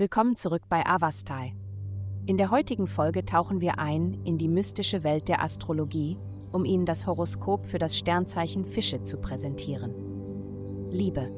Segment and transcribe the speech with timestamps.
[0.00, 1.52] Willkommen zurück bei Avastai.
[2.24, 6.16] In der heutigen Folge tauchen wir ein in die mystische Welt der Astrologie,
[6.52, 9.92] um Ihnen das Horoskop für das Sternzeichen Fische zu präsentieren.
[10.90, 11.28] Liebe.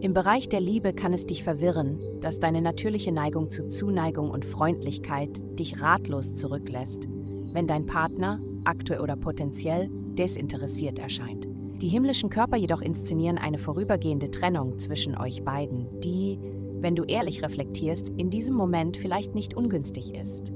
[0.00, 4.44] Im Bereich der Liebe kann es dich verwirren, dass deine natürliche Neigung zu Zuneigung und
[4.44, 7.06] Freundlichkeit dich ratlos zurücklässt,
[7.52, 11.46] wenn dein Partner, aktuell oder potenziell, desinteressiert erscheint.
[11.82, 16.38] Die himmlischen Körper jedoch inszenieren eine vorübergehende Trennung zwischen euch beiden, die,
[16.80, 20.52] wenn du ehrlich reflektierst, in diesem Moment vielleicht nicht ungünstig ist.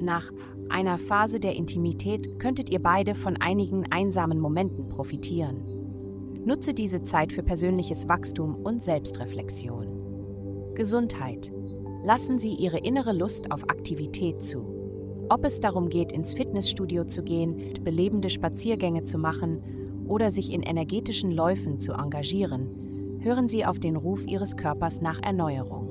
[0.00, 0.30] Nach
[0.68, 5.64] einer Phase der Intimität könntet ihr beide von einigen einsamen Momenten profitieren.
[6.44, 10.74] Nutze diese Zeit für persönliches Wachstum und Selbstreflexion.
[10.74, 11.52] Gesundheit.
[12.02, 14.64] Lassen Sie Ihre innere Lust auf Aktivität zu.
[15.28, 19.62] Ob es darum geht, ins Fitnessstudio zu gehen, belebende Spaziergänge zu machen
[20.10, 25.22] oder sich in energetischen Läufen zu engagieren, hören Sie auf den Ruf Ihres Körpers nach
[25.22, 25.88] Erneuerung.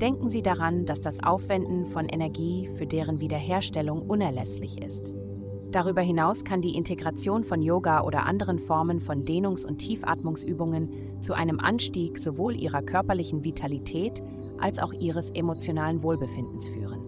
[0.00, 5.12] Denken Sie daran, dass das Aufwenden von Energie für deren Wiederherstellung unerlässlich ist.
[5.70, 11.32] Darüber hinaus kann die Integration von Yoga oder anderen Formen von Dehnungs- und Tiefatmungsübungen zu
[11.34, 14.22] einem Anstieg sowohl ihrer körperlichen Vitalität
[14.58, 17.02] als auch ihres emotionalen Wohlbefindens führen.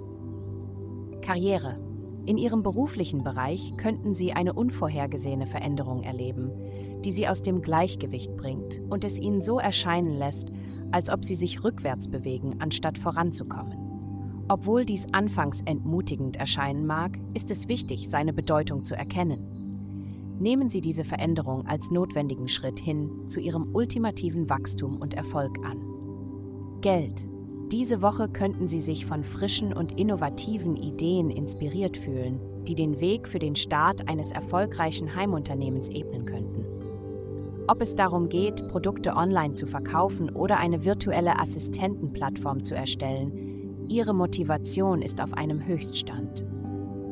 [1.23, 1.79] Karriere
[2.27, 6.51] in Ihrem beruflichen Bereich könnten Sie eine unvorhergesehene Veränderung erleben,
[7.05, 10.51] die Sie aus dem Gleichgewicht bringt und es Ihnen so erscheinen lässt,
[10.91, 13.87] als ob Sie sich rückwärts bewegen, anstatt voranzukommen.
[14.49, 20.37] Obwohl dies anfangs entmutigend erscheinen mag, ist es wichtig, seine Bedeutung zu erkennen.
[20.41, 25.81] Nehmen Sie diese Veränderung als notwendigen Schritt hin zu Ihrem ultimativen Wachstum und Erfolg an.
[26.81, 27.27] Geld
[27.72, 33.27] diese Woche könnten Sie sich von frischen und innovativen Ideen inspiriert fühlen, die den Weg
[33.28, 36.64] für den Start eines erfolgreichen Heimunternehmens ebnen könnten.
[37.69, 44.14] Ob es darum geht, Produkte online zu verkaufen oder eine virtuelle Assistentenplattform zu erstellen, Ihre
[44.14, 46.45] Motivation ist auf einem Höchststand.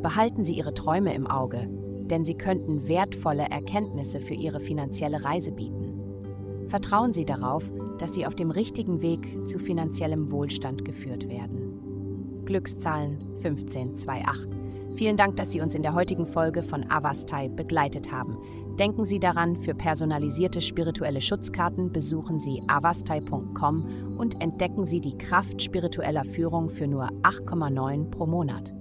[0.02, 1.68] Behalten Sie Ihre Träume im Auge,
[2.04, 5.93] denn sie könnten wertvolle Erkenntnisse für Ihre finanzielle Reise bieten.
[6.74, 12.42] Vertrauen Sie darauf, dass Sie auf dem richtigen Weg zu finanziellem Wohlstand geführt werden.
[12.46, 14.96] Glückszahlen 1528.
[14.96, 18.38] Vielen Dank, dass Sie uns in der heutigen Folge von Avastai begleitet haben.
[18.76, 25.62] Denken Sie daran, für personalisierte spirituelle Schutzkarten besuchen Sie avastai.com und entdecken Sie die Kraft
[25.62, 28.74] spiritueller Führung für nur 8,9 pro Monat.